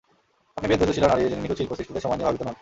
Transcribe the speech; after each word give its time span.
আপনি 0.57 0.67
বেশ 0.71 0.79
ধৈর্যশীলা 0.81 1.07
নারী 1.09 1.21
যিনি 1.23 1.41
নিখুঁত 1.43 1.57
শিল্প 1.59 1.73
সৃষ্টিতে 1.77 2.03
সময় 2.05 2.17
নিয়ে 2.17 2.27
ভাবিত 2.27 2.41
নন। 2.45 2.55